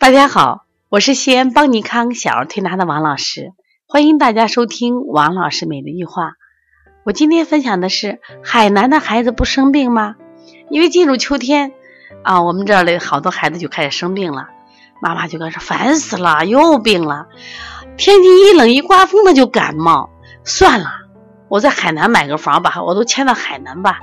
[0.00, 3.52] 大家好，我是西安邦尼康小儿推拿的王老师，
[3.86, 6.32] 欢迎大家收听王老师每日一话。
[7.04, 10.16] 我今天分享的是海南的孩子不生病吗？
[10.70, 11.72] 因为进入秋天
[12.22, 14.48] 啊，我们这儿的好多孩子就开始生病了，
[15.02, 17.26] 妈妈就开始烦死了，又病了。
[17.98, 20.08] 天气一冷一刮风，他就感冒。
[20.44, 20.88] 算了，
[21.48, 24.00] 我在海南买个房吧，我都迁到海南吧。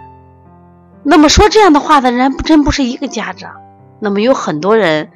[1.01, 3.55] 那么说这样的话的人，真不是一个家长。
[3.99, 5.09] 那么有很多人。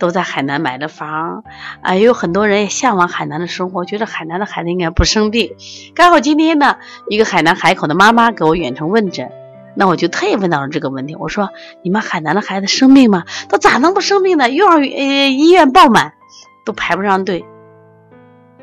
[0.00, 1.44] 都在海南买的房，
[1.82, 5.52] 啊，也有很多人也向往海南的生活，觉得海南的孩子应该不生病。
[5.94, 6.78] 刚好今天呢，
[7.08, 9.30] 一个海南海口的妈妈给我远程问诊，
[9.76, 11.14] 那我就特意问到了这个问题。
[11.14, 11.50] 我说
[11.84, 13.24] ：“你们海南的孩子生病吗？
[13.48, 14.50] 他咋能不生病呢？
[14.50, 16.14] 幼儿园、呃医院爆满，
[16.64, 17.44] 都排不上队。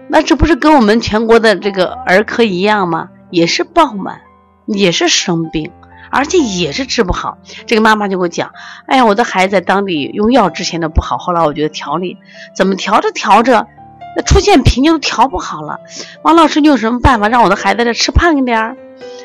[0.09, 3.09] 那这不是跟我们全国的这个儿科一样吗？
[3.29, 4.21] 也是爆满，
[4.65, 5.71] 也是生病。”
[6.09, 8.51] 而且也是治不好，这个妈妈就给我讲，
[8.85, 12.17] 哎呀，我的孩子在当地用药之前的不好，后来我觉得调理
[12.55, 13.67] 怎么调着调着，
[14.15, 15.79] 那出现瓶颈都调不好了。
[16.23, 18.77] 王老师，你有什么办法让我的孩子再吃胖一点，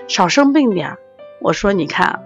[0.08, 0.98] 少生病点儿？
[1.40, 2.20] 我说，你看，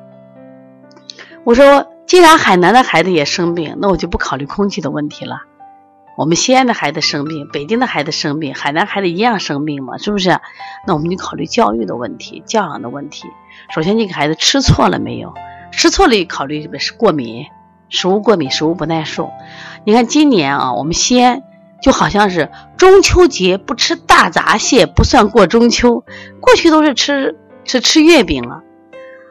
[1.44, 5.42] 我说，既然海南的孩子也生病，那我就不考虑空气的问题了。
[6.16, 10.38] 我们西安的孩子生病，北京的孩子生病，海南孩子一样生病嘛，是不是？
[10.86, 13.26] 那我们就考虑教育的问题，教养的问题。
[13.74, 15.34] 首先，这个孩子吃错了没有？
[15.72, 17.46] 吃错了，考虑是过敏，
[17.88, 19.30] 食物过敏，食物不耐受。
[19.84, 21.42] 你看今年啊，我们西安
[21.82, 26.04] 就好像是中秋节不吃大闸蟹不算过中秋，
[26.40, 28.62] 过去都是吃吃吃月饼了。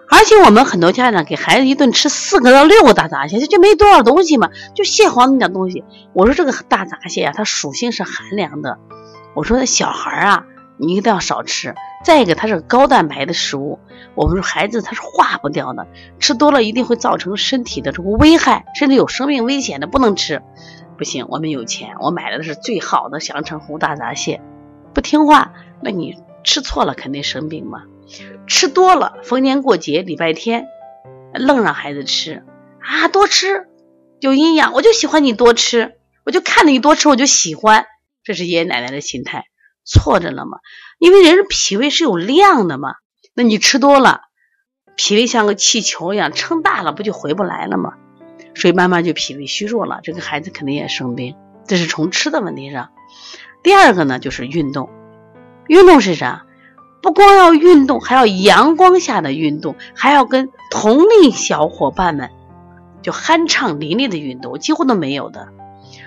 [0.08, 5.84] 而且我们很多家长给孩子一顿吃四个到六个大闸蟹，这就没多少东西嘛，就蟹黄那点东西。
[6.14, 8.78] 我说这个大闸蟹啊，它属性是寒凉的。
[9.34, 10.45] 我说那小孩啊，
[10.78, 11.76] 你一定要少吃。
[12.04, 13.80] 再一个，它是高蛋白的食物，
[14.14, 15.88] 我们说孩子他是化不掉的，
[16.20, 20.42] 吃多了一定会造成身体的这个危害，甚至有生命危险的，不能吃。
[20.98, 24.42] 不行，我们有钱，我买的是最好的阳澄湖大闸蟹。
[24.94, 27.83] 不听话，那你吃错了肯定生病嘛。
[28.48, 30.67] 吃多了，逢年过节、礼拜天，
[31.33, 32.44] 愣让孩子吃
[32.80, 33.67] 啊，多吃
[34.20, 37.88] 有营养，我就喜欢你多吃，我就看着你多吃我就喜欢，
[38.23, 39.45] 这是爷爷奶奶的心态，
[39.86, 40.58] 错着了嘛。
[41.00, 42.96] 因为人的脾胃是有量的嘛，
[43.34, 44.22] 那你吃多了，
[44.96, 47.94] 脾胃像个气球一样撑大了，不就回不来了吗？
[48.56, 51.36] 所以慢慢就脾胃虚弱了，这个孩子肯定也生病。
[51.68, 52.92] 这是从吃的问题上。
[53.64, 54.90] 第二个呢，就是运动，
[55.68, 56.46] 运动是啥？
[57.02, 62.32] 不光要运动，还要阳光下的运动，还要跟同龄小伙伴们
[63.02, 65.50] 就酣畅淋漓的运动，几乎都没有的。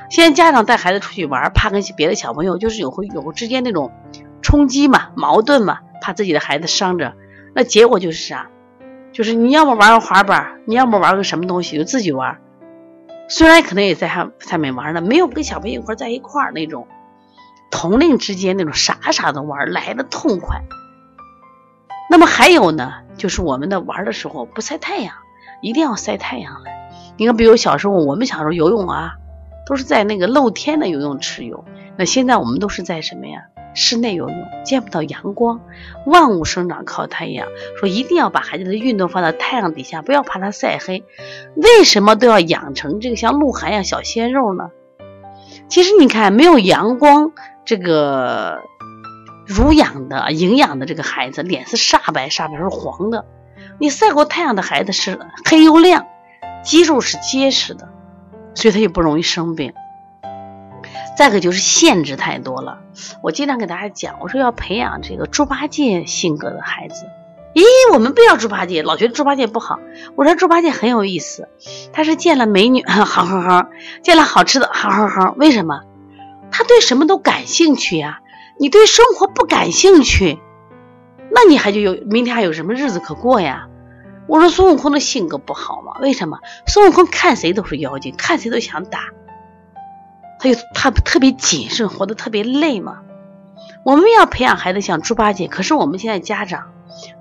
[0.08, 3.92] 现在家长带孩子出去玩，怕跟别的小朋友就是有会有之间那种
[4.41, 7.14] 冲击嘛、矛盾嘛，怕自己的孩子伤着。
[7.54, 8.48] 那结果就是啥？
[9.12, 12.38] 就是你要么玩个滑板，你要么玩个什么东西就自己玩。
[13.28, 16.86] 虽然可能也在上上面玩呢，没有跟小朋友一块在一块那种
[17.70, 20.62] 同龄之间那种傻傻的玩来的痛快。
[22.10, 25.14] 那么还有呢，就是我们的玩的时候不晒太阳，
[25.60, 26.70] 一定要晒太阳了。
[27.18, 29.12] 你看，比如小时候我们小时候游泳啊，
[29.68, 31.64] 都是在那个露天的游泳池游。
[31.96, 33.42] 那现在我们都是在什么呀？
[33.74, 35.60] 室内游泳，见不到阳光。
[36.06, 37.46] 万物生长靠太阳，
[37.78, 41.04] 说一定要把孩子的运动放到太阳底下，不要怕他晒黑。
[41.54, 44.70] 为什么都要养成这个像鹿晗一样小鲜肉呢？
[45.68, 47.32] 其实你看，没有阳光，
[47.64, 48.62] 这个。
[49.46, 53.24] 乳养的、营养的这个孩子，脸是煞白，煞白是黄的。
[53.78, 56.06] 你晒过太阳的孩子是黑又亮，
[56.62, 57.88] 肌肉是结实的，
[58.58, 59.72] 所以他就不容易生病。
[61.16, 62.80] 再个就是限制太多了。
[63.22, 67.06] 我经常给大家讲，我说要培养这个猪八戒性格的孩子。
[67.54, 69.78] 咦，我们不要猪八戒，老觉得猪八戒不好。
[70.16, 71.48] 我说猪八戒很有意思，
[71.92, 73.68] 他是见了美女 好好好，
[74.02, 75.34] 见了好吃的好好好。
[75.38, 75.82] 为什么？
[76.50, 78.20] 他对什么都感兴趣呀。
[78.58, 80.41] 你对生活不感兴趣，
[81.30, 83.68] 那你还就有明天还有什么日子可过呀？
[84.28, 85.95] 我说孙悟空的性格不好吗？
[86.01, 86.39] 为什么？
[86.66, 89.01] 孙悟空看谁都是妖精，看谁都想打，
[90.39, 92.98] 他就他特别谨慎，活得特别累嘛。
[93.84, 96.72] 我们要培养孩子像猪八戒，可是我们现在家长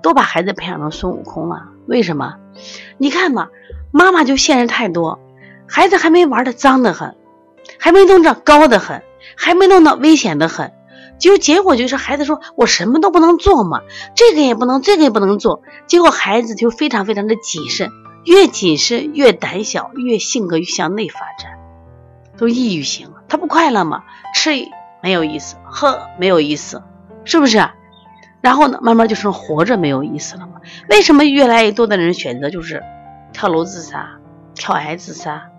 [0.02, 2.34] 都把孩子培养成孙悟空了，为什么？
[2.98, 3.48] 你看嘛，
[3.90, 5.18] 妈妈就限制太多，
[5.66, 7.16] 孩子还没玩的脏的很，
[7.78, 9.02] 还没弄到高的很，
[9.34, 10.72] 还没弄到危险的很。
[11.18, 13.80] 就结果就是孩子说我什么都不能做嘛，
[14.14, 15.62] 这个也不能，这个也不能做。
[15.86, 17.90] 结果孩子就非常非常的谨慎，
[18.24, 21.58] 越谨慎越胆小，越性格越向内发展，
[22.36, 23.22] 都抑郁型了。
[23.28, 24.04] 他不快乐嘛，
[24.34, 24.50] 吃
[25.02, 26.82] 没有意思，喝没有意思，
[27.24, 27.68] 是不是？
[28.40, 30.60] 然后呢，慢慢就成活着没有意思了嘛？
[30.88, 32.82] 为什么越来越多的人选择就是
[33.32, 34.10] 跳楼自杀、
[34.54, 35.50] 跳崖自杀？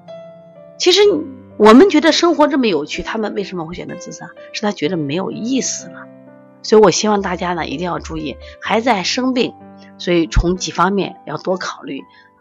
[0.78, 1.22] 其实你
[1.60, 4.30] 我们觉得生活这么有趣，他们为什么会选择自杀？
[4.54, 6.08] 是他觉得没有意思了。
[6.64, 9.54] 所以我希望大家呢一定要注意，孩子爱生病，
[9.98, 12.00] 所以从几方面要多考虑，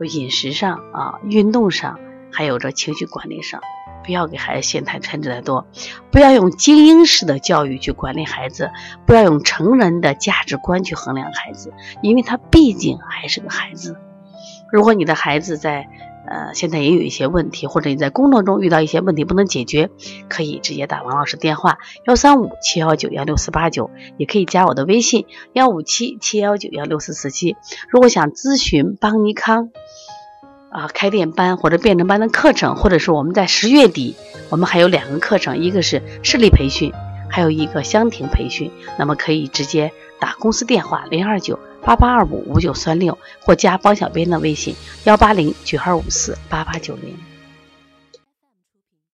[0.09, 1.99] 饮食上啊、运动上，
[2.31, 3.61] 还有这情绪管理上，
[4.05, 5.67] 不要给孩子限太限制太多，
[6.13, 8.71] 不要用精英式的教育去管理孩子，
[9.05, 11.73] 不要用成人的价值观去衡量孩子，
[12.03, 13.97] 因为他毕竟还是个孩子。
[14.71, 15.89] 如果你的孩子在
[16.31, 19.89] 呃，现在也有一些问题，或者你在工作中遇到一些问题不能解决，
[20.29, 27.57] 可以直接打王老师电话幺三五七幺九幺六四八九，也可以加我的微信幺五七七幺九幺六四四七。
[27.89, 29.71] 如果想咨询邦尼康
[30.71, 34.15] 啊开店班或者变成班的课程，或者是我们在十月底
[34.51, 36.93] 我们还有两个课程，一个是视力培训，
[37.31, 41.59] 还有一个香庭培训，那么可以直接打公司电话零二九。
[41.89, 47.17] 八八二五五九三六，或加帮小编的微信幺八零九二五四八八九零。